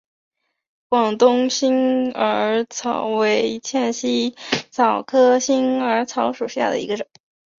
[0.89, 3.93] 广东新耳草为茜
[4.71, 7.05] 草科新耳草属下的一个种。